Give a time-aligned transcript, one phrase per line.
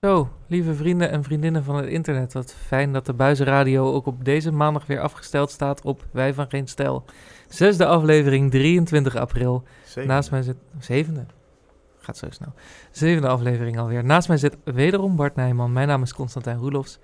[0.00, 2.32] Zo, lieve vrienden en vriendinnen van het internet.
[2.32, 6.50] Wat fijn dat de Buizenradio ook op deze maandag weer afgesteld staat op Wij van
[6.50, 7.04] Geen Stijl.
[7.48, 9.62] Zesde aflevering, 23 april.
[9.86, 10.10] Zeker.
[10.10, 10.56] Naast mij zit...
[10.78, 11.24] Zevende?
[11.98, 12.52] Gaat zo snel.
[12.90, 14.04] Zevende aflevering alweer.
[14.04, 15.72] Naast mij zit wederom Bart Nijman.
[15.72, 16.98] Mijn naam is Constantijn Roelofs.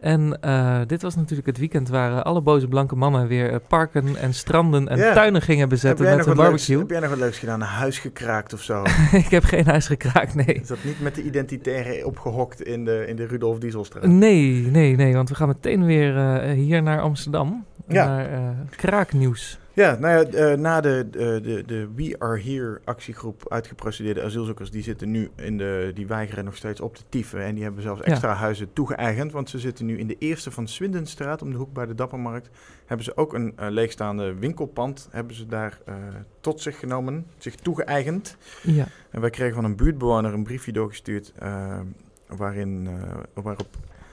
[0.00, 3.56] En eh, dit was natuurlijk het weekend waar eh, alle boze blanke mannen weer eh,
[3.68, 6.78] parken en stranden en tuinen gingen bezetten met een wat leuks, barbecue.
[6.78, 7.60] heb jij nog wat leuks gedaan?
[7.60, 8.82] Een huis gekraakt of zo?
[9.24, 10.46] ik heb geen huis gekraakt, nee.
[10.46, 14.06] Is dat niet met de identitaire opgehokt in de, in de Rudolf Dieselstraat?
[14.06, 17.64] Nee, nee, nee, want we gaan meteen weer hier naar Amsterdam.
[17.88, 18.06] Ja.
[18.06, 19.59] Naar kraaknieuws.
[19.72, 24.70] Ja, nou ja, eh, na de, de, de, de We Are Here actiegroep uitgeprocedeerde asielzoekers,
[24.70, 27.42] die zitten nu in de, die weigeren nog steeds op te tieven.
[27.42, 30.68] En die hebben zelfs extra huizen toegeëigend, want ze zitten nu in de eerste van
[30.68, 32.50] Swindenstraat, om de hoek bij de Dappermarkt.
[32.86, 35.94] Hebben ze ook een eh, leegstaande winkelpand, hebben ze daar eh,
[36.40, 38.36] tot zich genomen, zich toegeëigend.
[38.62, 41.78] Ja, En wij kregen van een buurtbewoner een briefje doorgestuurd eh,
[42.26, 43.68] waarin, eh, waarop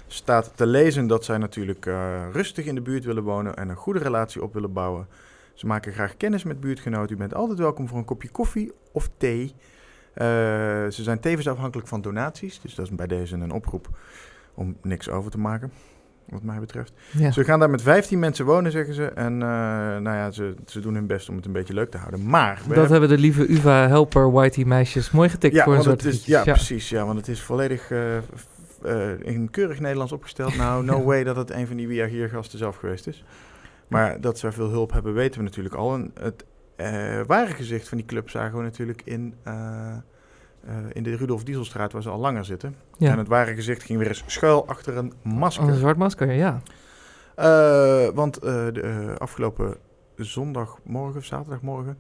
[0.08, 3.76] staat te lezen dat zij natuurlijk eh, rustig in de buurt willen wonen en een
[3.76, 5.08] goede relatie op willen bouwen.
[5.58, 7.16] Ze maken graag kennis met buurtgenoten.
[7.16, 9.54] U bent altijd welkom voor een kopje koffie of thee.
[10.14, 10.26] Eh,
[10.88, 13.90] ze zijn tevens afhankelijk van donaties, dus dat is bij deze een oproep
[14.54, 15.72] om niks over te maken,
[16.30, 16.94] wat mij betreft.
[17.12, 17.32] ja.
[17.32, 19.06] Ze gaan daar met 15 mensen wonen, zeggen ze.
[19.06, 19.48] En eh,
[19.98, 22.30] nou ja, ze, ze doen hun best om het een beetje leuk te houden.
[22.30, 26.26] Maar dat hebben de lieve UvA-helper Whitey meisjes mooi getikt ja, voor een soort is,
[26.26, 26.90] ja, precies.
[26.90, 30.58] Ja, want het is volledig eh, in keurig Nederlands opgesteld.
[30.58, 33.24] Nou, no way dat het een van die Via hier gasten zelf geweest is.
[33.88, 35.94] Maar dat ze veel hulp hebben, weten we natuurlijk al.
[35.94, 39.98] En het eh, ware gezicht van die club zagen we natuurlijk in, eh, eh,
[40.92, 42.76] in de Rudolf Dieselstraat, waar ze al langer zitten.
[42.98, 43.12] Ja.
[43.12, 45.68] En het ware gezicht ging weer eens schuil achter een masker.
[45.68, 46.62] Een zwart masker, ja.
[48.14, 49.78] Want de afgelopen
[50.16, 51.98] zondagmorgen of zaterdagmorgen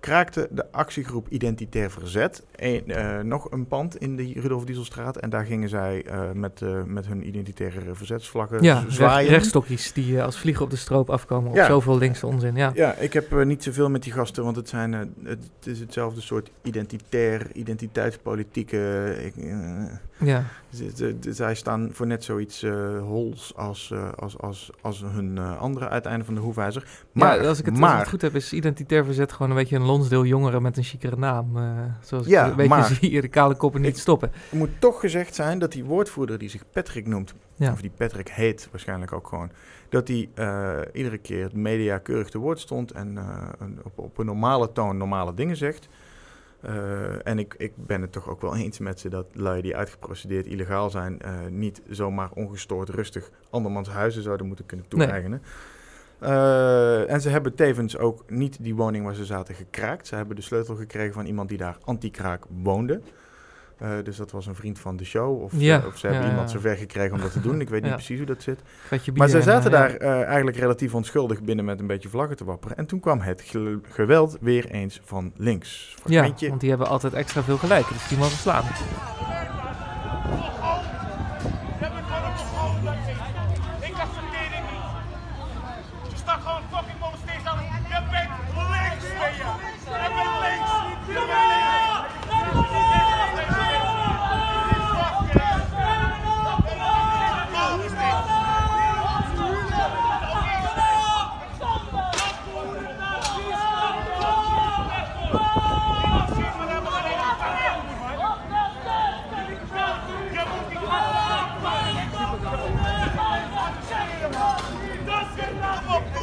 [0.00, 5.16] kraakte de actiegroep Identitair Verzet een, eh, nog een pand in de Rudolf Dieselstraat.
[5.16, 9.30] En daar gingen zij eh, met, eh, met hun identitaire verzetsvlaggen Ja, zwaaien.
[9.30, 12.70] rechtstokjes die als vliegen op de stroop afkomen op zoveel linkse onzin, ja.
[12.74, 16.20] Ja, ik heb niet zoveel met die gasten, want het, zijn, het, het is hetzelfde
[16.20, 19.14] soort identitair, identiteitspolitieke...
[19.24, 19.34] ik,
[20.18, 20.44] Ja,
[21.20, 22.66] zij staan voor net zoiets
[23.00, 26.86] hols als, als, als, als hun andere uiteinde van de hoefijzer.
[27.12, 29.56] Maar, als ik, het, als maar ik het goed heb, is identitair verzet gewoon een
[29.56, 31.56] beetje een Lonsdeel jongeren met een chicere naam.
[31.56, 31.62] eh,
[32.00, 34.30] zoals Ja, ik een beetje maar- zie hier de kale koppen niet Ik- stoppen.
[34.32, 37.72] Het moet toch gezegd zijn dat die woordvoerder die zich Patrick noemt, Ja.
[37.72, 39.50] of die Patrick heet waarschijnlijk ook gewoon,
[39.88, 43.98] dat die eh, iedere keer het media keurig te woord stond en eh, een- op,
[43.98, 45.88] op een normale toon normale dingen zegt.
[47.24, 50.46] En ik, ik ben het toch ook wel eens met ze dat lui die uitgeprocedeerd
[50.46, 51.20] illegaal zijn,
[51.50, 55.38] niet zomaar ongestoord rustig andermans huizen zouden moeten kunnen Nee.
[56.20, 60.06] Eh, en ze hebben tevens ook niet die woning waar ze zaten gekraakt.
[60.06, 63.00] Ze hebben de sleutel gekregen van iemand die daar anti-kraak woonde.
[63.78, 65.42] Eh, dus dat was een vriend van de show.
[65.42, 66.56] Of, Ja, ze, of ze hebben ja, iemand ja.
[66.56, 67.60] zover gekregen om dat te doen.
[67.60, 68.60] Ik weet niet precies hoe dat zit.
[69.14, 72.44] Maar en, zaten eh, daar eh, eigenlijk relatief onschuldig binnen met een beetje vlaggen te
[72.44, 72.76] wapperen.
[72.76, 75.94] En toen kwam het ge- geweld weer eens van links.
[76.04, 78.64] Ja, want die hebben altijd extra veel gelijk, dus die mogen slaan.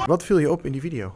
[0.08, 1.16] Wat viel je op in die video?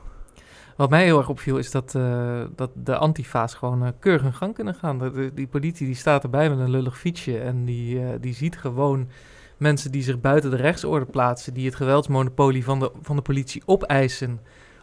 [0.78, 4.34] Wat mij heel erg opviel is dat, eh, dat de antifa's gewoon eh, keurig hun
[4.34, 4.98] gang kunnen gaan.
[5.00, 8.58] De- die politie die staat erbij met een lullig fietsje en die, eh, die ziet
[8.58, 9.10] gewoon
[9.58, 13.62] mensen die zich buiten de rechtsorde plaatsen, die het geweldsmonopolie van de, van de politie
[13.66, 14.40] opeisen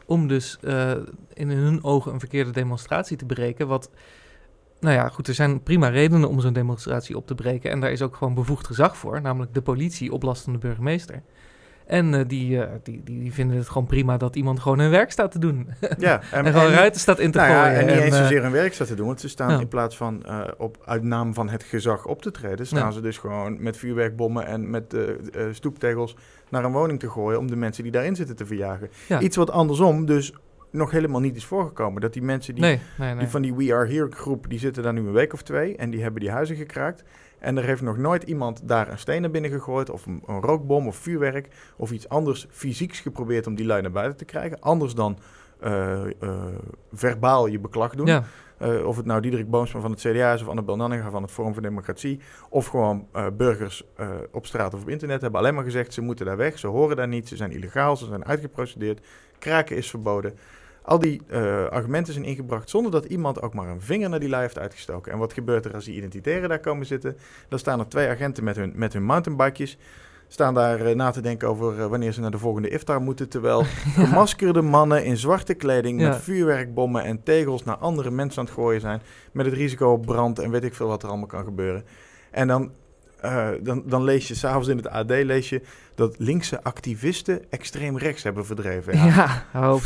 [0.06, 0.92] om dus eh,
[1.34, 3.68] in hun ogen een verkeerde demonstratie te breken.
[3.68, 3.90] Wat,
[4.80, 7.92] nou ja, goed, er zijn prima redenen om zo'n demonstratie op te breken en daar
[7.92, 11.22] is ook gewoon bevoegd gezag voor, namelijk de politie op last van de burgemeester.
[11.88, 14.90] En eh, die, eh, die, die, die vinden het gewoon prima dat iemand gewoon hun
[14.90, 15.68] werk staat te doen.
[15.98, 17.78] Ja, En, gewoon ruiten staat in te nou ja, gooien.
[17.78, 19.06] en niet eens eh, zozeer hun werk staat te doen.
[19.06, 19.60] Want ze staan ja.
[19.60, 20.24] in plaats van
[20.58, 22.90] op, uit naam van het gezag op te treden, staan Ja.
[22.90, 24.96] ze dus gewoon met vuurwerkbommen en met
[25.52, 26.16] stoeptegels
[26.48, 28.88] naar een woning te gooien om de mensen die daarin zitten te verjagen.
[29.06, 29.20] Ja.
[29.20, 30.32] Iets wat andersom dus
[30.70, 32.00] nog helemaal niet is voorgekomen.
[32.00, 33.18] Dat die mensen die, nee, nee, nee.
[33.18, 35.76] die van die We Are Here groep, die zitten daar nu een week of twee
[35.76, 37.04] en die hebben die huizen gekraakt.
[37.38, 40.40] En er heeft nog nooit iemand daar een steen naar binnen gegooid of een, een
[40.40, 44.60] rookbom of vuurwerk of iets anders fysieks geprobeerd om die lui naar buiten te krijgen.
[44.60, 45.18] Anders dan
[45.60, 46.10] eh, eh,
[46.92, 48.06] verbaal je beklag doen.
[48.06, 48.24] Ja,
[48.58, 51.30] Eh, of het nou Diederik Boomsma van het CDA is of Annabel Nanninga van het
[51.30, 52.20] Forum voor Democratie.
[52.48, 53.06] Of gewoon
[53.36, 53.84] burgers
[54.32, 56.58] op straat of op internet hebben alleen maar gezegd ze moeten daar weg.
[56.58, 59.06] Ze horen daar niet, ze zijn illegaal, ze zijn uitgeprocedeerd.
[59.38, 60.38] Kraken is verboden.
[60.88, 64.28] Al die eh, argumenten zijn ingebracht zonder dat iemand ook maar een vinger naar die
[64.28, 65.12] lui heeft uitgestoken.
[65.12, 67.16] En wat gebeurt er als die identitairen daar komen zitten?
[67.48, 69.78] Dan staan er twee agenten met hun, met hun mountainbikejes.
[70.28, 73.28] Staan daar eh, na te denken over eh, wanneer ze naar de volgende iftar moeten.
[73.28, 73.62] Terwijl
[74.04, 76.08] gemaskerde mannen in zwarte kleding Ja.
[76.08, 79.00] met vuurwerkbommen en tegels naar andere mensen aan het gooien zijn.
[79.32, 81.84] Met het risico op brand en weet ik veel wat er allemaal kan gebeuren.
[82.30, 82.70] En dan,
[83.20, 85.62] eh, dan, dan lees je s'avonds in het AD lees je
[85.94, 88.96] dat linkse activisten extreem rechts hebben verdreven.
[88.96, 89.82] Ja, ja, op,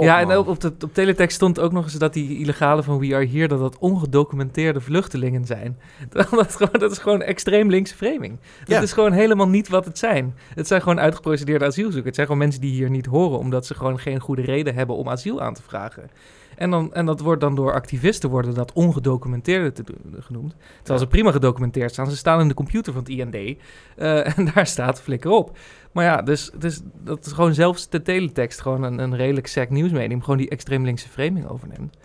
[0.00, 3.14] ja, en op, de, op teletext stond ook nog eens dat die illegale van We
[3.14, 3.48] Are Here...
[3.48, 5.78] dat dat ongedocumenteerde vluchtelingen zijn.
[6.10, 6.26] Dat,
[6.56, 8.38] gewoon, dat is gewoon extreem linkse framing.
[8.58, 8.80] Dat Ja.
[8.80, 10.34] is gewoon helemaal niet wat het zijn.
[10.54, 12.04] Het zijn gewoon uitgeprocedeerde asielzoekers.
[12.06, 13.38] Het zijn gewoon mensen die hier niet horen...
[13.38, 16.10] omdat ze gewoon geen goede reden hebben om asiel aan te vragen.
[16.56, 20.54] En, dan, en dat wordt dan door activisten worden dat ongedocumenteerde te doen, genoemd.
[20.76, 22.10] Terwijl ze prima gedocumenteerd staan.
[22.10, 23.34] Ze staan in de computer van het IND.
[23.34, 23.56] eh,
[24.38, 25.58] en daar staat flikker op.
[25.92, 29.70] Maar ja, dus, dus dat is gewoon zelfs de teletext gewoon een, een redelijk sec
[29.70, 30.20] nieuwsmedium.
[30.22, 31.96] Gewoon die extreem linkse framing overneemt.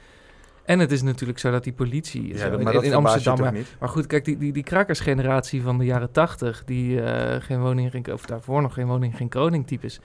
[0.66, 3.54] En het is natuurlijk zo dat die politie ja, zo dat- in, maar in Amsterdam...
[3.54, 3.76] niet?
[3.80, 6.64] Maar goed, kijk, die, die, die krakersgeneratie van de jaren tachtig...
[6.66, 10.00] die eh, geen woning, geen, of daarvoor nog geen woning, geen kroning types...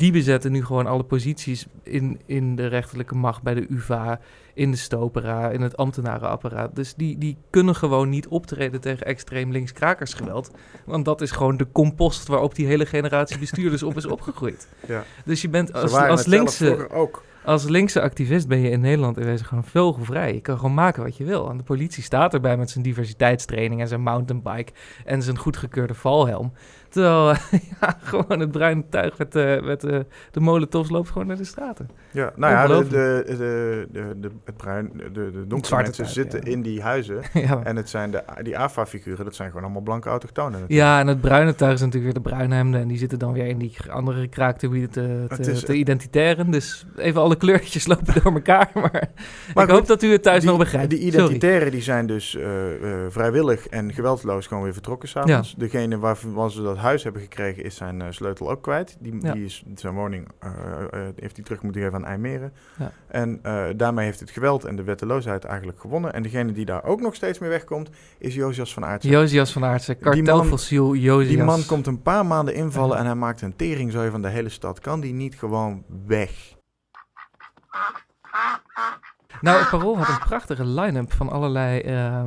[0.00, 3.42] die bezetten nu gewoon alle posities in, in de rechterlijke macht...
[3.42, 4.20] bij de UvA,
[4.54, 6.76] in de stopera, in het ambtenarenapparaat.
[6.76, 10.50] Dus die, die kunnen gewoon niet optreden tegen extreem links krakersgeweld.
[10.84, 14.68] Want dat is gewoon de compost waarop die hele generatie bestuurders op is opgegroeid.
[14.86, 15.04] Ja.
[15.24, 17.22] Dus je bent als, als, linkse, ook.
[17.44, 20.34] Als linkse activist ben je in Nederland in wezen gewoon vogelvrij.
[20.34, 21.50] Je kan gewoon maken wat je wil.
[21.50, 24.72] En de politie staat erbij met zijn diversiteitstraining en zijn mountainbike
[25.04, 26.52] en zijn goedgekeurde valhelm.
[26.90, 27.34] Terwijl
[27.80, 31.44] ja, gewoon het bruine tuig met, de met de, de molotovs loopt gewoon naar de
[31.44, 31.90] straten.
[32.10, 36.40] Ja, nou ja, de, de, de, de, het bruin, de, de donkere mensen tuig, zitten
[36.44, 36.50] ja.
[36.50, 37.22] in die huizen.
[37.32, 37.60] ja.
[37.64, 40.60] En het zijn de, die AFA-figuren, dat zijn gewoon allemaal blanke autochtonen.
[40.60, 40.80] natuurlijk.
[40.80, 42.80] ja, en het bruine tuig is natuurlijk weer de bruinhemden.
[42.80, 46.50] En die zitten dan weer in die andere kraakgebieden te, te, te identitairen.
[46.50, 48.70] Dus even alle kleurtjes lopen door elkaar.
[48.80, 49.08] Maar,
[49.54, 50.90] Maar ik hoop dat u het thuis die, nog begrijpt.
[50.90, 55.54] Die identitairen die zijn dus eh, eh, vrijwillig en geweldloos gewoon weer vertrokken s'avonds.
[55.58, 58.96] Degene waarvan ze dat huis hebben gekregen is zijn eh, sleutel ook kwijt.
[59.00, 59.32] Die, Ja.
[59.32, 60.28] die is zijn woning
[61.16, 62.52] heeft hij terug moeten geven aan IJmeren.
[62.78, 62.92] Ja.
[63.08, 63.40] En
[63.76, 66.12] daarmee heeft het geweld en de wetteloosheid eigenlijk gewonnen.
[66.12, 69.10] En degene die daar ook nog steeds mee wegkomt is Josias van Aartsen.
[69.10, 71.28] Josias van Aartsen, Die man- kartelfossiel Josias.
[71.34, 74.48] Die man komt een paar maanden invallen en hij maakt een teringzooi van de hele
[74.48, 74.78] stad.
[74.80, 76.58] Kan die niet gewoon weg?
[79.40, 82.24] Nou, het Parool had een prachtige line-up van allerlei, eh,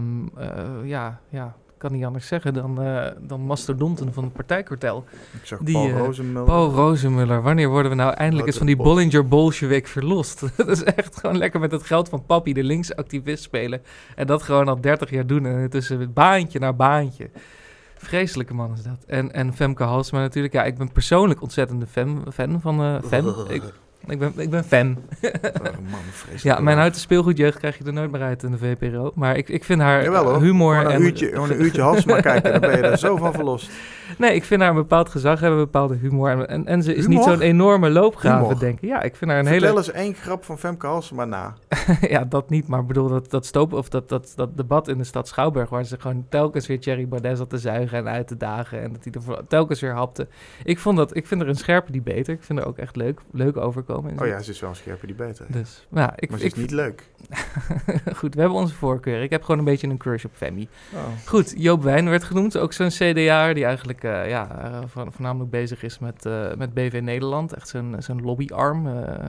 [0.84, 5.06] ja, ja, kan niet anders zeggen dan, eh, dan mastodonten van het partijkartel.
[5.34, 6.44] Ik zag Die, Paul Rozenmuller.
[6.44, 8.75] Paul Rozemuller, wanneer worden we nou eindelijk eens van die.
[8.75, 10.44] Bollinger Bolshevik verlost?
[10.57, 13.81] dat is echt gewoon lekker met het geld van papi de linkse activist spelen.
[14.16, 17.30] En dat gewoon al 30 jaar doen en tussen baantje naar baantje.
[17.98, 19.04] Vreselijke man is dat.
[19.07, 20.54] En, en Femke Halsema natuurlijk.
[20.54, 23.28] Ja, ik ben persoonlijk ontzettende fan, fan van eh Fem.
[23.48, 23.63] Ik,
[24.07, 24.97] ik, ben, ik ben fan.
[25.21, 25.61] Oh,
[25.91, 26.00] man.
[26.35, 29.11] Ja, mijn houten speelgoedjeugd krijg je er nooit meer uit in de VPRO.
[29.15, 30.41] Maar ik, ik vind haar Jawel hoor.
[30.41, 31.01] humor Gewoon een, en...
[31.01, 33.69] uurtje, gewoon een uurtje Halsema kijken, dan ben je er zo van verlost.
[34.17, 36.29] Nee, ik vind haar een bepaald gezag hebben, een bepaalde humor.
[36.29, 38.59] En, en, en ze is niet zo'n enorme loopgraven, Humor.
[38.59, 38.89] denk ik.
[38.89, 39.79] Ja, ik vind haar een Vertel hele...
[39.79, 41.53] eens één grap van Femke Halsema na.
[42.01, 42.67] ja, dat niet.
[42.67, 45.69] Maar ik bedoel, dat, dat stoop of dat, dat, dat debat in de stad Schouwburg...
[45.69, 48.81] waar ze gewoon telkens weer Thierry Baudet zat te zuigen en uit te dagen...
[48.81, 50.27] en dat hij er telkens weer hapte.
[50.63, 52.33] Ik, vond dat, ik vind er een scherpe die beter.
[52.33, 53.92] Ik vind er ook echt leuk, leuk overkomen.
[53.97, 55.45] Oh ja, ze is wel een scherpe die beter.
[55.50, 57.03] Dus, ja, ik, maar ze ik, is niet leuk.
[58.19, 59.21] Goed, we hebben onze voorkeur.
[59.21, 60.67] Ik heb gewoon een beetje een crush op Femi.
[60.93, 61.00] Oh.
[61.25, 62.57] Goed, Joop Wijn werd genoemd.
[62.57, 66.73] Ook zo'n CDA die eigenlijk eh, ja, eh, vo- voornamelijk bezig is met, eh, met
[66.73, 67.53] BV Nederland.
[67.53, 68.88] Echt zijn, zijn lobbyarm.
[68.88, 69.27] eh.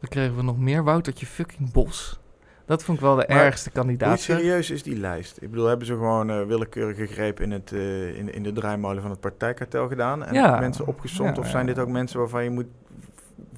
[0.00, 0.84] Wat kregen we nog meer?
[0.84, 2.20] Woutertje fucking Bos.
[2.66, 4.20] Dat vond ik wel de Maar ergste Hoe kandidaat.
[4.20, 4.36] zeg.
[4.38, 5.42] serieus is die lijst?
[5.42, 7.72] Ik bedoel, hebben ze gewoon eh, willekeurige greep in, het,
[8.16, 10.24] in, in de draaimolen van het partijkartel gedaan?
[10.24, 10.60] En Ja.
[10.60, 11.36] mensen opgezond?
[11.36, 11.72] Ja, of zijn ja.
[11.74, 12.66] dit ook mensen waarvan je moet,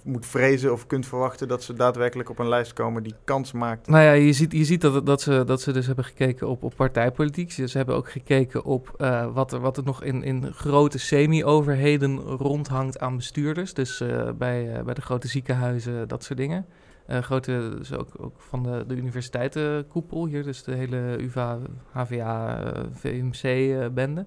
[0.08, 3.88] moet vrezen of kunt verwachten dat ze daadwerkelijk op een lijst komen die kans maakt?
[3.88, 6.62] Nou ja, je ziet, je ziet dat, dat, ze, dat ze dus hebben gekeken op,
[6.62, 7.52] op partijpolitiek.
[7.52, 12.18] Ze, hebben ook gekeken op eh, wat, er, wat er nog in, in grote semi-overheden
[12.20, 13.74] rondhangt aan bestuurders.
[13.74, 16.66] Dus eh, bij, eh, bij de grote ziekenhuizen, dat soort dingen.
[17.10, 21.58] Grote, dus ook, ook van de, de universiteitenkoepel hier, dus de hele UvA,
[21.90, 22.62] HVA,
[22.92, 24.26] VMC-bende.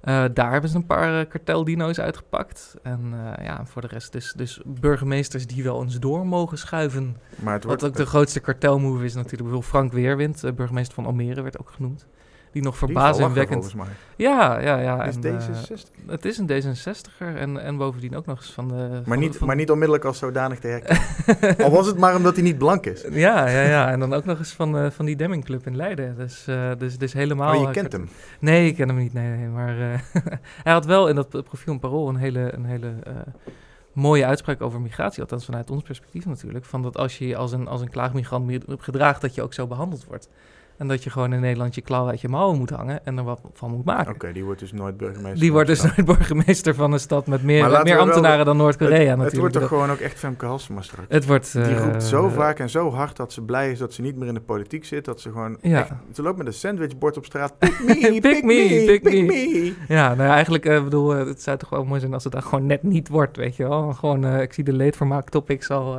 [0.00, 2.76] Eh, daar hebben ze een paar eh, karteldino's uitgepakt.
[2.82, 7.16] En eh, ja, voor de rest dus, dus burgemeesters die wel eens door mogen schuiven.
[7.42, 9.42] Maar het wordt, Wat ook de grootste kartelmove is natuurlijk.
[9.42, 12.06] Bijvoorbeeld Frank Weerwind, burgemeester van Almere, werd ook genoemd.
[12.56, 13.74] Die nog is verbazingwekkend...
[14.16, 15.04] Ja, ja, ja.
[15.04, 15.90] Is en, deze eh, 60?
[16.06, 18.74] het is een D66er en, en bovendien ook nog eens van de...
[18.74, 21.56] Maar van niet, de- van- maar niet onmiddellijk als zodanig te herkennen.
[21.66, 23.04] Al was het maar omdat hij niet blank is.
[23.10, 23.90] Ja, ja, ja.
[23.90, 26.16] En dan ook nog eens van, eh, van die Demming Club in Leiden.
[26.16, 27.52] Dus, eh dus, dus helemaal...
[27.52, 28.08] Maar je kent hem.
[28.40, 29.12] Nee, ik ken hem niet.
[29.12, 29.48] Nee, nee.
[29.48, 29.76] Maar
[30.64, 32.92] hij had wel in dat profiel een parool een hele, een hele
[33.92, 35.20] mooie uitspraak over migratie.
[35.20, 36.64] Althans vanuit ons perspectief natuurlijk.
[36.64, 39.54] Van dat als je je als een, als een klaagmigrant meer gedraagt, dat je ook
[39.54, 40.28] zo behandeld wordt.
[40.78, 43.24] En dat je gewoon in Nederland je klauw uit je mouwen moet hangen en er
[43.24, 44.14] wat van moet maken.
[44.14, 45.40] Oké, die wordt dus nooit burgemeester.
[45.40, 48.90] Die wordt dus nooit burgemeester van een stad met meer, meer wel- ambtenaren dan Noord-Korea
[48.98, 49.32] het, natuurlijk.
[49.32, 51.06] Het wordt toch gewoon ook echt Femke Halsema straks.
[51.08, 51.52] het wordt...
[51.52, 54.16] Die eh, roept zo vaak en zo hard dat ze blij is dat ze niet
[54.16, 55.04] meer in de politiek zit.
[55.04, 55.78] Dat ze gewoon Ja.
[55.80, 55.90] echt...
[56.12, 57.58] Ze loopt met een sandwichbord op straat.
[57.58, 59.74] Pick me, Pick pick, me, me, pick me.
[59.88, 62.32] Ja, nou ja, eigenlijk, eh bedoel, eh, het zou toch wel mooi zijn als het
[62.32, 63.92] dan gewoon net niet wordt, weet je wel.
[63.92, 65.98] Gewoon, ik zie de leedvermaak topics al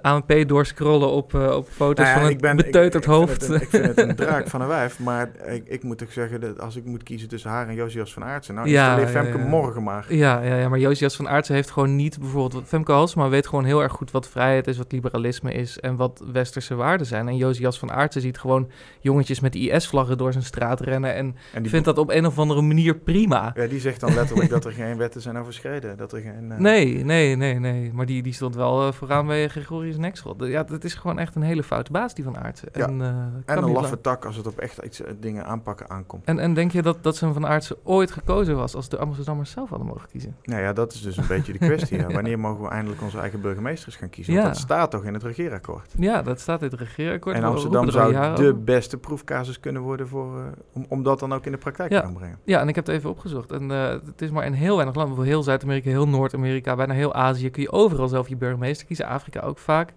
[0.00, 3.40] ANP doorscrollen op, eh, op foto's Nou ja, van ik een ben- beteuterd ik hoofd.
[3.40, 6.12] het een- ik vind het een draak van een wijf, maar ik, ik moet ook
[6.12, 9.06] zeggen dat als ik moet kiezen tussen haar en Josias van Aartsen, nou Ja, ja,
[9.06, 9.44] Femke ja.
[9.44, 10.06] morgen maar.
[10.08, 12.62] Ja, ja, ja, maar Josias van Aartsen heeft gewoon niet bijvoorbeeld...
[12.66, 15.78] Femke Halsema weet gewoon heel erg goed wat vrijheid is, wat liberalisme is...
[15.80, 17.28] en wat westerse waarden zijn.
[17.28, 21.14] En Josias van Aartsen ziet gewoon jongetjes met IS-vlaggen door zijn straat rennen...
[21.14, 23.50] en vindt dat op een of andere manier prima.
[23.54, 25.96] ja, die zegt dan letterlijk dat er geen wetten zijn overschreden.
[25.96, 27.90] Dat er geen, eh, Nee, nee, nee, nee.
[27.94, 30.44] Maar die, die stond wel eh, vooraan bij Gregorius Nexel.
[30.46, 32.68] Ja, dat is gewoon echt een hele foute baas, die van Aartsen.
[32.72, 32.86] Ja.
[32.86, 36.24] En, eh, En een laffe tak als het op echt iets eh, dingen aanpakken aankomt.
[36.24, 39.50] En, en denk je dat, dat zo'n van Aartsen ooit gekozen was als de Amsterdammers
[39.50, 40.36] zelf hadden mogen kiezen?
[40.42, 41.98] Nou ja, dat is dus een beetje de kwestie.
[41.98, 42.06] ja.
[42.06, 44.34] Wanneer mogen we eindelijk onze eigen burgemeesters gaan kiezen?
[44.34, 45.94] Want dat staat toch in het regeerakkoord.
[45.98, 47.36] Ja, dat staat in het regeerakkoord.
[47.36, 51.34] En Amsterdam er zou de beste proefcasus kunnen worden voor, eh, om, om dat dan
[51.34, 52.38] ook in de praktijk te gaan brengen.
[52.44, 53.52] Ja, en ik heb het even opgezocht.
[53.52, 57.14] En het is maar in heel weinig landen, bijvoorbeeld heel Zuid-Amerika, heel Noord-Amerika, bijna heel
[57.14, 59.06] Azië, kun je overal zelf je burgemeester kiezen.
[59.06, 59.92] Afrika ook vaak.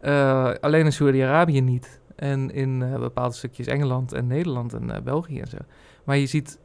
[0.00, 2.00] Eh, alleen in Saudi-Arabië niet.
[2.16, 5.56] En in eh, bepaalde stukjes Engeland en Nederland en eh, België en zo.
[6.04, 6.58] Maar je ziet,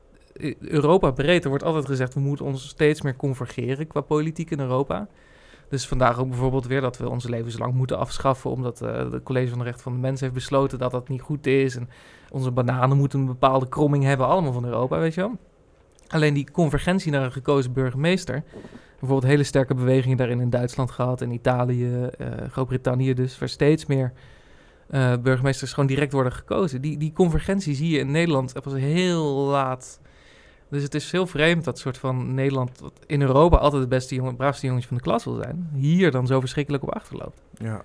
[0.60, 4.60] Europa breed, er wordt altijd gezegd, we moeten ons steeds meer convergeren qua politiek in
[4.60, 5.08] Europa.
[5.70, 9.58] Dus vandaag ook bijvoorbeeld weer dat we onze levenslang moeten afschaffen, omdat het College van
[9.58, 11.76] de Rechten van de Mens heeft besloten dat dat niet goed is.
[11.76, 11.90] En
[12.30, 15.38] onze bananen moeten een bepaalde kromming hebben, allemaal van Europa, weet je wel.
[16.08, 18.44] Alleen die convergentie naar een gekozen burgemeester.
[19.02, 23.86] Bijvoorbeeld hele sterke bewegingen daarin in Duitsland gehad, in Italië, eh, Groot-Brittannië dus, waar steeds
[23.86, 24.14] meer
[24.90, 26.82] eh, burgemeesters gewoon direct worden gekozen.
[26.82, 30.00] Die, die convergentie zie je in Nederland pas heel laat.
[30.70, 34.16] Dus het is heel vreemd dat soort van Nederland, wat in Europa altijd de beste
[34.16, 37.42] jongen, braafste jongetje van de klas wil zijn, hier dan zo verschrikkelijk op achterloopt.
[37.54, 37.82] Ja.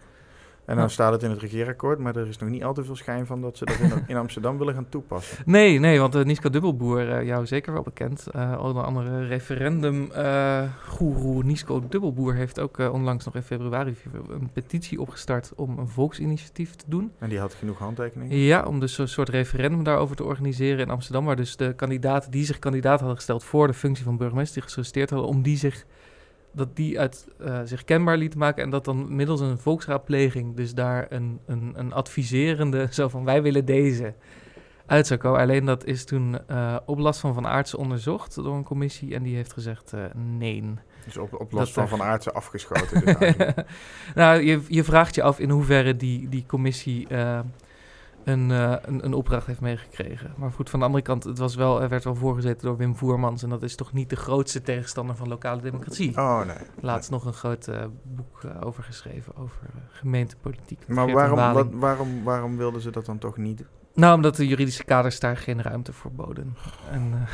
[0.66, 2.96] En dan staat het in het regeerakkoord, maar er is nog niet al te veel
[2.96, 5.36] schijn van dat ze dat in, in Amsterdam willen gaan toepassen.
[5.56, 8.26] Nee, nee, want uh, Niska Dubbelboer, uh, jou zeker wel bekend.
[8.36, 13.96] Uh, onder andere referendum uh, goeroe Nisko Dubbelboer heeft ook onlangs nog in februari
[14.28, 17.12] een petitie opgestart om een volksinitiatief te doen.
[17.18, 18.36] En die had genoeg handtekeningen?
[18.36, 22.30] Ja, om dus een soort referendum daarover te organiseren in Amsterdam, waar dus de kandidaten
[22.30, 25.56] die zich kandidaat hadden gesteld voor de functie van burgemeester, die gesolliciteerd hadden, om die
[25.56, 25.86] zich
[26.56, 30.74] dat die uit, uh, zich kenbaar liet maken en dat dan middels een volksraadpleging dus
[30.74, 34.14] daar een, een, een adviserende, zo van wij willen deze,
[34.86, 35.40] uit zou komen.
[35.40, 39.22] Alleen dat is toen uh, op last van Van Aartsen onderzocht door een commissie en
[39.22, 40.74] die heeft gezegd uh, nee.
[41.04, 43.04] Dus op, op last van Van Aartsen afgeschoten.
[43.04, 43.34] Dus
[44.14, 47.06] nou, je, je vraagt je af in hoeverre die, die commissie
[48.26, 50.34] een, uh, een, een, opdracht heeft meegekregen.
[50.36, 52.96] Maar goed, van de andere kant, het was wel, er werd wel voorgezeten door Wim
[52.96, 53.42] Voermans.
[53.42, 56.16] En dat is toch niet de grootste tegenstander van lokale democratie.
[56.16, 56.56] Oh, nee.
[56.80, 57.18] Laatst nee.
[57.18, 59.56] nog een groot uh, boek uh, over geschreven, over
[59.88, 60.88] gemeentepolitiek.
[60.88, 63.64] Maar waarom, wat, waarom, waarom wilden ze dat dan toch niet?
[63.96, 66.56] Nou, omdat de juridische kaders daar geen ruimte voor boden.
[66.90, 67.28] En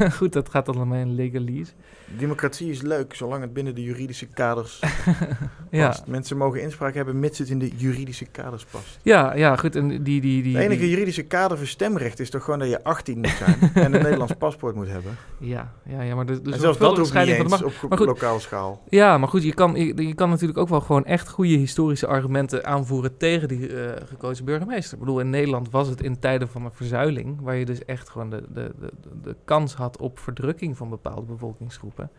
[0.00, 1.72] uh, goed, dat gaat allemaal in legalese.
[2.18, 4.80] Democratie is leuk, zolang het binnen de juridische kaders
[5.70, 5.86] ja.
[5.86, 6.06] past.
[6.06, 8.98] Mensen mogen inspraak hebben, mits het in de juridische kaders past.
[9.02, 9.76] Ja, ja goed.
[9.76, 12.84] En die, die, die, de enige juridische kader voor stemrecht is toch gewoon dat je
[12.84, 15.16] 18 moet zijn en een Nederlands paspoort moet hebben.
[15.38, 18.40] Ja, ja, ja maar dus, dus en zelfs dat hoeft niet eens op goed, lokale
[18.40, 18.82] schaal.
[18.88, 22.06] Ja, maar goed, je kan, je, je, kan natuurlijk ook wel gewoon echt goede historische
[22.06, 24.92] argumenten aanvoeren tegen die uh, gekozen burgemeester.
[24.92, 28.08] Ik bedoel, in Nederland was het in tijden van een verzuiling, waar je dus echt
[28.08, 32.10] gewoon de, de, de, de kans had op verdrukking van bepaalde bevolkingsgroepen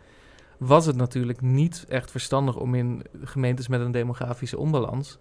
[0.58, 5.18] was het natuurlijk niet echt verstandig om in gemeentes met een demografische onbalans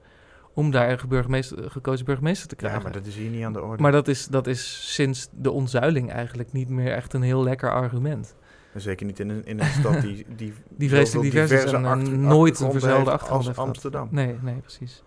[0.53, 2.79] om daar een burgemeester, gekozen burgemeester te krijgen.
[2.79, 3.81] Ja, maar dat is hier niet aan de orde.
[3.81, 7.71] Maar dat is, dat is sinds de ontzuiling eigenlijk niet meer echt een heel lekker
[7.71, 8.35] argument.
[8.73, 11.85] En zeker niet in een, in een stad die, die, die vreselijk divers is en
[11.85, 14.07] achter, nooit een verzuilde achtergrond als Amsterdam.
[14.11, 15.03] Nee, nee, precies.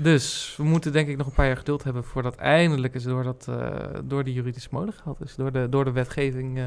[0.00, 3.22] Dus we moeten denk ik nog een paar jaar geduld hebben voordat eindelijk eens door,
[3.24, 3.66] dat, uh,
[4.04, 5.34] door die juridische molen gehaald is.
[5.34, 6.64] Door de, door de wetgeving uh,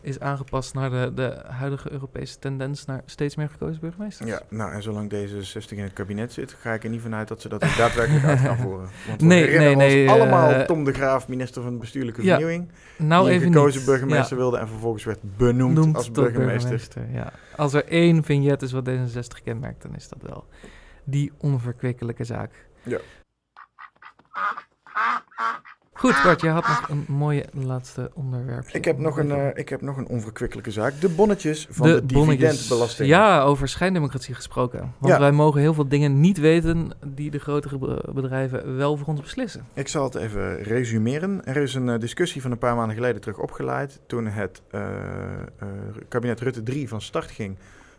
[0.00, 4.30] is aangepast naar de, de huidige Europese tendens naar steeds meer gekozen burgemeesters.
[4.30, 7.40] Ja, nou en zolang D66 in het kabinet zit, ga ik er niet vanuit dat
[7.40, 8.88] ze dat ook daadwerkelijk uit gaan voeren.
[9.06, 12.22] Want we Nee, herinneren nee, ons nee, allemaal eh, Tom de Graaf, minister van bestuurlijke
[12.22, 13.88] Ja, vernieuwing, Nou, die even gekozen niet.
[13.88, 14.42] burgemeester Ja.
[14.42, 17.02] wilde en vervolgens werd benoemd Noemt als burgemeester.
[17.12, 17.32] Ja.
[17.56, 20.44] Als er één vignet is wat D66 kenmerkt, dan is dat wel
[21.06, 22.66] die onverkwikkelijke zaak.
[22.82, 22.98] Ja.
[25.92, 28.66] Goed, Bart, jij had nog een mooie laatste onderwerp.
[28.72, 31.00] Ik heb, nog een, eh, ik heb nog een onverkwikkelijke zaak.
[31.00, 32.38] De bonnetjes van de, bonnetjes.
[32.50, 33.08] dividendbelasting.
[33.08, 34.80] Ja, over schijndemocratie gesproken.
[34.98, 35.20] Want Ja.
[35.20, 39.20] wij mogen heel veel dingen niet weten die de grotere be- bedrijven wel voor ons
[39.20, 39.66] beslissen.
[39.74, 41.44] Ik zal het even resumeren.
[41.44, 44.00] Er is een eh, discussie van een paar maanden geleden terug opgeleid.
[44.06, 44.86] Toen het eh,
[46.08, 47.56] kabinet Rutte 3 van start ging,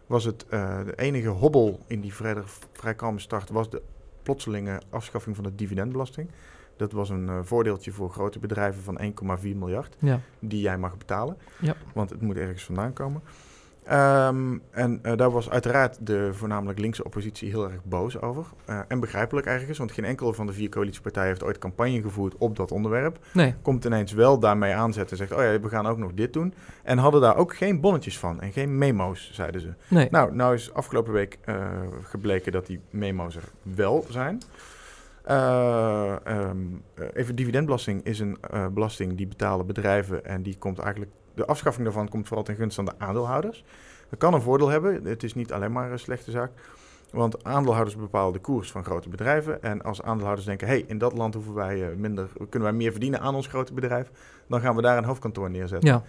[0.08, 2.36] was het eh, de enige hobbel in die vrij,
[2.72, 3.82] vrij kalme start was de
[4.24, 6.30] plotselinge afschaffing van de dividendbelasting.
[6.76, 9.00] Dat was een eh, voordeeltje voor grote bedrijven van
[9.38, 11.38] 1,4 miljard Ja, die jij mag betalen.
[11.62, 11.76] Ja.
[11.94, 13.22] Want het moet ergens vandaan komen.
[13.88, 18.46] Ehm, en eh, daar was uiteraard de voornamelijk linkse oppositie heel erg boos over.
[18.66, 22.36] Eh, en begrijpelijk ergens, want geen enkele van de vier coalitiepartijen heeft ooit campagne gevoerd
[22.38, 23.20] op dat onderwerp.
[23.34, 23.56] nee.
[23.62, 26.54] Komt ineens wel daarmee aanzetten en zegt, oh ja, we gaan ook nog dit doen.
[26.84, 29.74] En hadden daar ook geen bonnetjes van en geen memo's, zeiden ze.
[29.88, 30.08] nee.
[30.12, 31.56] Nou, nou is afgelopen week eh,
[32.02, 34.42] gebleken dat die memo's er wel zijn.
[35.24, 36.58] Eh, ehm,
[36.94, 38.38] eh, even dividendbelasting is een
[38.74, 42.84] belasting die betalen bedrijven en die komt eigenlijk, de afschaffing daarvan komt vooral ten gunste
[42.84, 43.64] van de aandeelhouders.
[44.10, 46.52] Dat kan een voordeel hebben, het is niet alleen maar een slechte zaak.
[47.12, 49.64] Want aandeelhouders bepalen de koers van grote bedrijven.
[49.64, 52.92] En als aandeelhouders denken, hey, in dat land hoeven wij eh, minder, kunnen wij meer
[52.92, 54.12] verdienen aan ons grote bedrijf,
[54.48, 55.90] dan gaan we daar een hoofdkantoor neerzetten.
[55.90, 56.04] Ja,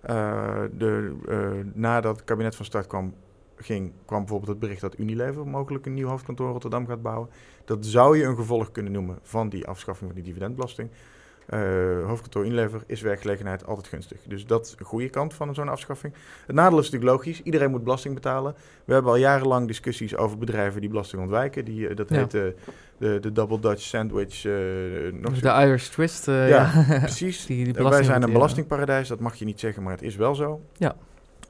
[0.00, 3.14] Eh, de, eh, nadat het kabinet van start kwam,
[3.56, 7.28] ging, kwam bijvoorbeeld het bericht dat Unilever mogelijk een nieuw hoofdkantoor in Rotterdam gaat bouwen.
[7.64, 10.90] Dat zou je een gevolg kunnen noemen van die afschaffing van die dividendbelasting.
[11.48, 11.60] Eh,
[12.06, 14.18] hoofdkantoor Unilever is werkgelegenheid altijd gunstig.
[14.26, 16.14] Dus dat is een goede kant van zo'n afschaffing.
[16.46, 17.42] Het nadeel is natuurlijk logisch.
[17.42, 18.54] Iedereen moet belasting betalen.
[18.84, 21.64] We hebben al jarenlang discussies over bedrijven die belasting ontwijken.
[21.64, 22.16] Die, eh, dat Ja.
[22.16, 22.42] heet eh,
[22.98, 24.44] de, de Double Dutch Sandwich.
[25.12, 26.26] nog zo- de Irish Twist.
[26.26, 27.46] Ja, precies.
[27.46, 29.08] die, die wij zijn een belastingparadijs.
[29.08, 30.60] Dat mag je niet zeggen, maar het is wel zo.
[30.76, 30.96] Ja.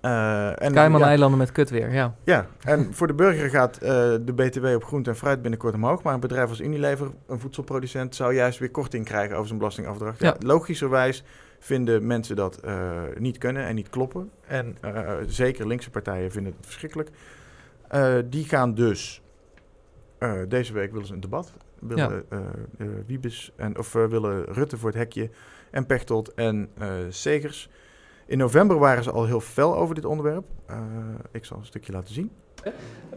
[0.08, 2.14] Eh, en, Cayman-eilanden met kut weer, ja.
[2.24, 3.88] ja, en voor de burger gaat eh,
[4.20, 6.02] de BTW op groente en fruit binnenkort omhoog.
[6.02, 10.20] Maar een bedrijf als Unilever, een voedselproducent, zou juist weer korting krijgen over zijn belastingafdracht.
[10.20, 10.36] Ja.
[10.38, 11.24] Logischerwijs
[11.58, 14.30] vinden mensen dat eh, niet kunnen en niet kloppen.
[14.46, 14.76] En
[15.26, 17.10] zeker linkse partijen vinden het verschrikkelijk.
[18.24, 19.22] Die gaan dus,
[20.48, 21.52] deze week willen ze een debat.
[21.78, 22.24] Willen
[23.06, 25.30] Wiebes en, of willen Rutte voor het hekje
[25.70, 26.70] en Pechtold en
[27.08, 27.70] Segers.
[28.28, 30.44] In november waren ze al heel fel over dit onderwerp.
[30.66, 30.76] Eh,
[31.32, 32.30] ik zal een stukje laten zien.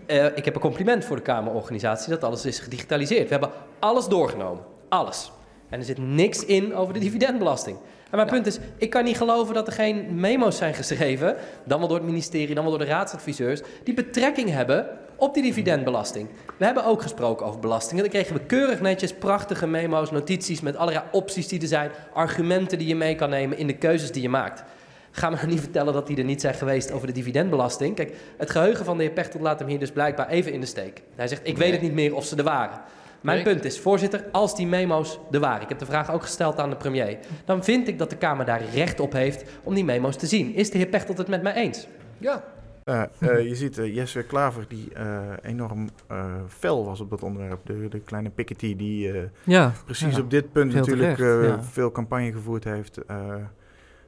[0.06, 3.24] Eh, ik heb een compliment voor de Kamerorganisatie dat alles is gedigitaliseerd.
[3.24, 4.63] We hebben alles doorgenomen.
[4.89, 5.32] Alles.
[5.69, 7.78] En er zit niks in over de dividendbelasting.
[8.10, 11.80] En mijn punt is, ik kan niet geloven dat er geen memo's zijn geschreven, dan
[11.80, 16.28] wel door het ministerie, dan wel door de raadsadviseurs, die betrekking hebben op die dividendbelasting.
[16.58, 18.04] We hebben ook gesproken over belastingen.
[18.04, 22.78] Dan kregen we keurig netjes prachtige memo's, notities met allerlei opties die er zijn, argumenten
[22.78, 24.63] die je mee kan nemen in de keuzes die je maakt.
[25.12, 27.95] Ga me niet vertellen dat die er niet zijn geweest over de dividendbelasting.
[27.95, 30.65] Kijk, het geheugen van de heer Pechtold laat hem hier dus blijkbaar even in de
[30.65, 31.02] steek.
[31.15, 32.80] Hij zegt, ik weet het niet meer of ze er waren.
[33.21, 33.54] Mijn Nee.
[33.54, 35.62] punt is, voorzitter, als die memo's er waren...
[35.62, 37.17] ik heb de vraag ook gesteld aan de premier...
[37.45, 40.56] dan vind ik dat de Kamer daar recht op heeft om die memo's te zien.
[40.56, 41.88] Is de heer Pechtold het met mij eens?
[42.17, 42.43] Ja,
[42.84, 47.24] Eh, eh, je ziet eh, Jesse Klaver die eh, enorm eh, fel was op dat
[47.24, 47.65] onderwerp.
[47.65, 50.21] De, de kleine Piketty die eh, Ja, precies ja.
[50.21, 51.63] op dit punt natuurlijk terecht, eh, ja.
[51.63, 52.97] veel campagne gevoerd heeft.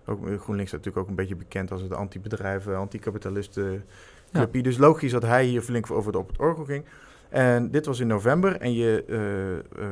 [0.05, 3.85] Eh, ook, GroenLinks is natuurlijk ook een beetje bekend als het anti-bedrijven, anti-kapitalisten
[4.31, 4.63] clubje.
[4.63, 6.85] Dus logisch dat hij hier flink voor over de, op het orgel ging.
[7.29, 9.91] En dit was in november en je, eh, eh,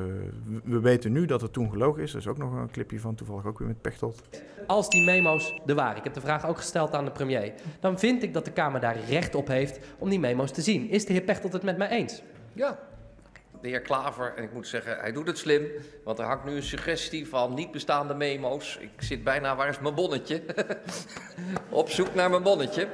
[0.64, 2.12] we weten nu dat het toen gelogen is.
[2.12, 4.22] Er is ook nog een clipje van, toevallig ook weer met Pechtold.
[4.68, 5.98] Als die memo's er waren...
[5.98, 7.54] ik heb de vraag ook gesteld aan de premier...
[7.80, 10.90] dan vind ik dat de Kamer daar recht op heeft om die memo's te zien.
[10.90, 12.24] Is de heer Pechtold het met mij eens?
[12.54, 12.80] ja.
[13.62, 15.62] De heer Klaver, en ik moet zeggen, hij doet het slim.
[16.04, 18.78] Want er hangt nu een suggestie van niet bestaande memo's.
[18.82, 20.42] Ik zit bijna, waar is mijn bonnetje?
[21.70, 22.88] Op zoek naar mijn bonnetje.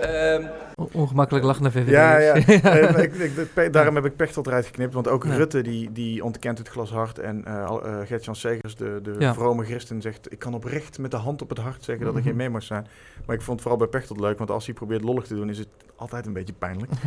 [0.00, 1.88] Ehm, On- Ongemakkelijk lachende VVD.
[1.88, 2.34] Ja, ja.
[3.02, 3.14] Ik,
[3.54, 4.94] ik, daarom heb ik Pechtold eruit geknipt.
[4.94, 5.34] Want ook Ja.
[5.36, 7.18] Rutte die, die ontkent het glas hard.
[7.18, 9.34] En eh eh, Gert-Jan Segers, de, de Ja.
[9.34, 10.32] vrome christen, zegt...
[10.32, 12.28] ik kan oprecht met de hand op het hart zeggen dat er Mhm.
[12.28, 12.86] geen memo's zijn.
[13.26, 14.38] Maar ik vond het vooral bij Pechtold leuk.
[14.38, 16.90] Want als hij probeert lollig te doen, is het altijd een beetje pijnlijk.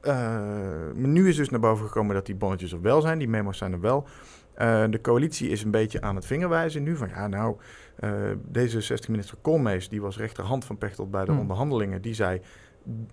[0.00, 0.38] Eh,
[0.94, 3.18] nu is dus naar boven gekomen dat die bonnetjes er wel zijn.
[3.18, 4.06] Die memo's zijn er wel.
[4.54, 6.96] Eh, de coalitie is een beetje aan het vingerwijzen nu.
[6.96, 7.56] Van ja, nou,
[7.96, 8.10] eh
[8.52, 11.40] D66-minister Koolmees, die was rechterhand van Pechtold bij de Hmm.
[11.40, 12.02] onderhandelingen.
[12.02, 12.40] Die zei,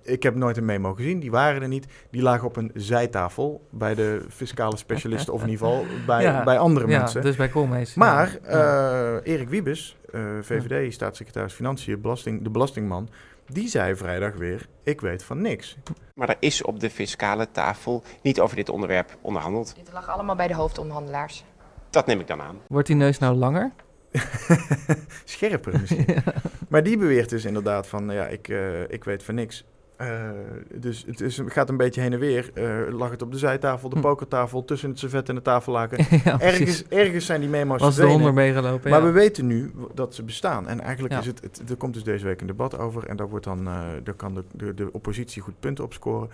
[0.02, 1.88] Ik heb nooit een memo gezien, die waren er niet.
[2.10, 6.44] Die lagen op een zijtafel bij de fiscale specialisten, of in ieder geval bij, Ja,
[6.44, 7.22] bij andere ja, mensen.
[7.22, 7.94] dus bij Koolmees.
[7.94, 9.20] Maar ja.
[9.24, 13.10] Erik Wiebes, eh, VVD-staatssecretaris Financiën, belasting, de belastingman,
[13.48, 15.78] die zei vrijdag weer, ik weet van niks.
[16.16, 19.76] Maar er is op de fiscale tafel niet over dit onderwerp onderhandeld.
[19.76, 21.44] Dit lag allemaal bij de hoofdonderhandelaars.
[21.90, 22.58] Dat neem ik dan aan.
[22.68, 23.72] Wordt die neus nou langer?
[25.26, 26.06] Scherper misschien.
[26.70, 29.66] Maar die beweert dus inderdaad van, ja, ik, eh, ik weet van niks.
[29.98, 30.30] Eh,
[30.76, 32.50] dus het is, gaat een beetje heen en weer.
[32.54, 34.02] Eh, lag het op de zijtafel, de Hm.
[34.02, 36.06] pokertafel, tussen het servet en de tafellaken.
[36.24, 38.26] ja, ergens, ergens zijn die memo's Was de verdwenen.
[38.26, 39.06] honder meegelopen, Maar ja.
[39.06, 40.68] we weten nu dat ze bestaan.
[40.68, 41.20] En eigenlijk Ja.
[41.20, 43.06] is het, het, er komt dus deze week een debat over.
[43.08, 46.30] En daar, wordt dan, eh, daar kan de, de, de oppositie goed punten op scoren.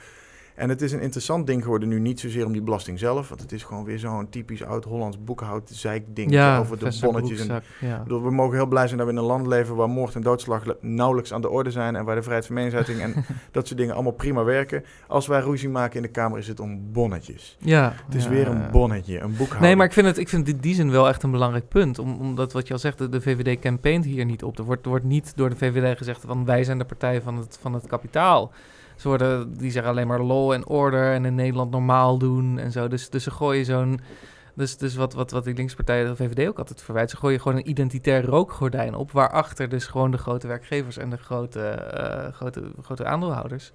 [0.55, 3.29] En het is een interessant ding geworden nu, niet zozeer om die belasting zelf.
[3.29, 7.47] Want het is gewoon weer zo'n typisch oud-Hollands boekhoud-zeikding ja, over de bonnetjes.
[7.47, 8.03] En, ja.
[8.03, 10.21] bedoel, we mogen heel blij zijn dat we in een land leven waar moord en
[10.21, 11.95] doodslag nauwelijks aan de orde zijn.
[11.95, 13.13] En waar de vrijheid van meningsuiting en
[13.51, 14.83] dat soort dingen allemaal prima werken.
[15.07, 17.57] Als wij ruzie maken in de Kamer is het om bonnetjes.
[17.59, 17.93] ja.
[18.05, 19.61] Het is ja, weer een bonnetje, een boekhoud.
[19.61, 21.99] Nee, maar ik vind het ik vind in die zin wel echt een belangrijk punt.
[21.99, 24.57] Om, omdat wat je al zegt, de, de VVD campaignt hier niet op.
[24.57, 27.57] Er wordt, wordt niet door de VVD gezegd van wij zijn de partij van het,
[27.61, 28.51] van het kapitaal.
[29.01, 32.71] Ze worden, die zeggen alleen maar law en order en in Nederland normaal doen en
[32.71, 32.87] zo.
[32.87, 33.99] Dus, dus ze gooien zo'n...
[34.55, 37.57] Dus, dus wat, wat, wat die linkspartij de VVD ook altijd verwijt, ze gooien gewoon
[37.57, 42.71] een identitair rookgordijn op, waarachter dus gewoon de grote werkgevers en de grote, eh, grote,
[42.81, 43.71] grote aandeelhouders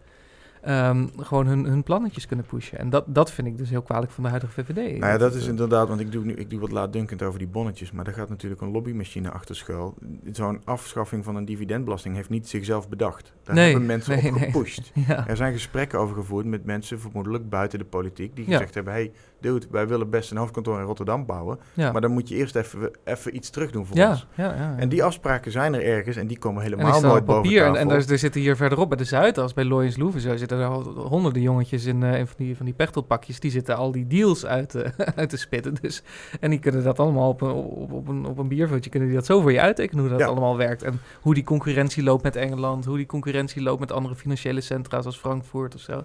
[0.67, 2.79] ehm, gewoon hun, hun plannetjes kunnen pushen.
[2.79, 4.77] En dat, dat vind ik dus heel kwalijk van de huidige VVD.
[4.99, 7.49] Nou ja, dat is inderdaad, want ik doe, nu, ik doe wat laatdunkend over die
[7.49, 9.95] bonnetjes, maar daar gaat natuurlijk een lobbymachine achter schuil.
[10.33, 13.33] Zo'n afschaffing van een dividendbelasting heeft niet zichzelf bedacht.
[13.45, 14.51] Daar Nee, hebben mensen nee, op nee.
[14.51, 14.93] gepusht.
[15.07, 15.29] Ja.
[15.29, 18.53] Er zijn gesprekken over gevoerd met mensen, vermoedelijk buiten de politiek, die Ja.
[18.53, 21.93] gezegd hebben, hey, dude, wij willen best een hoofdkantoor in Rotterdam bouwen, Ja.
[21.93, 24.27] maar dan moet je eerst even, even iets terug doen voor ons.
[24.35, 24.75] ja, ja.
[24.79, 27.27] En die afspraken zijn er ergens en die komen en die helemaal staan nooit op
[27.27, 27.65] boven.
[27.65, 30.56] En, en daar, er zitten hier verderop bij de Zuidas, bij Loyens Loeven, zo zitten
[30.61, 33.41] er al honderden jongetjes in eh, een van die, van die pechtelpakjes.
[33.41, 35.75] Die zitten al die deals uit, te- uit te spitten.
[35.81, 36.03] Dus,
[36.41, 39.17] en die kunnen dat allemaal op een, op, op een, op een bierveeltje, kunnen die
[39.19, 40.27] dat zo voor je uittekenen hoe dat Ja.
[40.27, 40.83] allemaal werkt.
[40.83, 45.01] En hoe die concurrentie loopt met Engeland, hoe die concurrentie loopt met andere financiële centra
[45.01, 46.05] zoals Frankfurt of zo.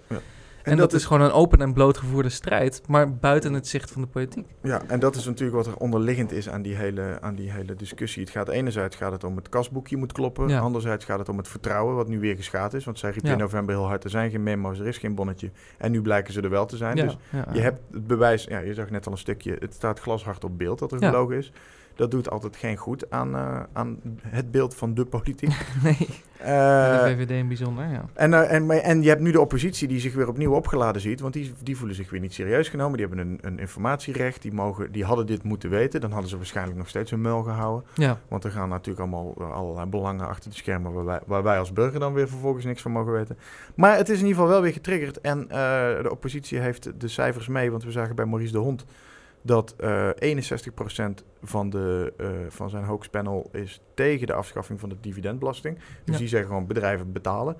[0.63, 4.08] En, dat, is gewoon een open en blootgevoerde strijd, maar buiten het zicht van de
[4.08, 4.47] politiek.
[4.63, 7.76] Ja, en dat is natuurlijk wat er onderliggend is aan die hele, aan die hele
[7.76, 8.24] discussie.
[8.24, 10.47] Het gaat enerzijds gaat het om het kasboekje moet kloppen.
[10.47, 10.60] Ja.
[10.60, 12.86] Anderzijds gaat het om het vertrouwen, wat nu weer geschaad is.
[12.86, 13.32] Want zij riep Ja.
[13.32, 15.52] in november heel hard, er zijn geen memo's, er is geen bonnetje.
[15.78, 16.97] En nu blijken ze er wel te zijn.
[16.97, 17.17] Ja, Dus
[17.54, 20.58] je hebt het bewijs, ja, je zag net al een stukje, het staat glashard op
[20.58, 21.52] beeld dat er gelogen is.
[21.95, 25.56] Dat doet altijd geen goed aan, eh, aan het beeld van de politiek.
[25.84, 26.08] nee,
[26.41, 28.06] Eh, de VVD in bijzonder, ja.
[28.13, 31.19] en, eh, en, en je hebt nu de oppositie die zich weer opnieuw opgeladen ziet.
[31.19, 32.97] Want die, die voelen zich weer niet serieus genomen.
[32.97, 34.41] Die hebben een, een informatierecht.
[34.41, 36.01] Die, mogen, die hadden dit moeten weten.
[36.01, 37.89] Dan hadden ze waarschijnlijk nog steeds hun muil gehouden.
[37.93, 40.93] Ja, Want er gaan natuurlijk allemaal allerlei belangen achter de schermen.
[40.93, 43.38] Waar wij, waar wij als burger dan weer vervolgens niks van mogen weten.
[43.75, 45.21] Maar het is in ieder geval wel weer getriggerd.
[45.21, 45.58] En eh,
[46.01, 47.71] de oppositie heeft de cijfers mee.
[47.71, 48.86] Want we zagen bij Maurice de Hond
[49.41, 54.97] dat eh 61% van, de, eh, van zijn hoaxpanel is tegen de afschaffing van de
[55.01, 55.75] dividendbelasting.
[55.77, 56.17] Dus Ja.
[56.17, 57.58] die zeggen gewoon bedrijven betalen.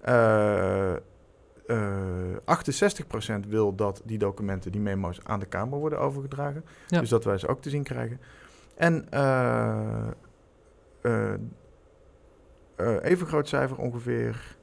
[0.00, 0.92] Eh
[1.66, 6.64] eh 68% wil dat die documenten, die memo's, aan de Kamer worden overgedragen.
[6.88, 7.00] Ja.
[7.00, 8.20] Dus dat wij ze ook te zien krijgen.
[8.76, 10.06] En eh,
[11.00, 11.32] eh,
[12.76, 14.56] eh, even groot cijfer, ongeveer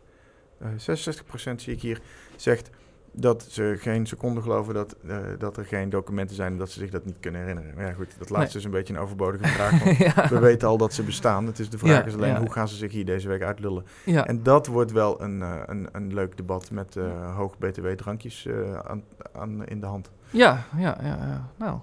[0.57, 2.01] eh 66% zie ik hier,
[2.35, 2.69] zegt
[3.11, 6.79] dat ze geen seconde geloven dat, eh, dat er geen documenten zijn en dat ze
[6.79, 7.75] zich dat niet kunnen herinneren.
[7.75, 9.71] Maar ja goed, dat laatste is een beetje een overbodige vraag.
[9.83, 10.27] Want ja.
[10.29, 11.45] we weten al dat ze bestaan.
[11.45, 12.39] Het is de vraag Ja, is alleen ja.
[12.39, 13.85] hoe gaan ze zich hier deze week uitlullen.
[14.05, 14.27] ja.
[14.27, 18.45] En dat wordt wel een, eh, een, een leuk debat met eh, hoog btw drankjes
[18.45, 20.11] eh, aan, aan, in de hand.
[20.29, 21.49] Ja, ja, ja, ja.
[21.57, 21.77] Nou,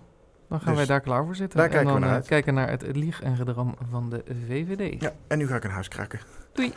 [0.48, 1.58] dan gaan Dus wij daar klaar voor zitten.
[1.58, 2.26] daar en kijken we dan naar eh, uit.
[2.26, 5.02] kijken naar het lieg en gedram van de VVD.
[5.02, 6.20] Ja, en nu ga ik een huis kraken.
[6.52, 6.72] Doei.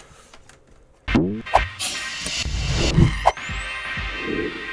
[4.30, 4.69] Thank you.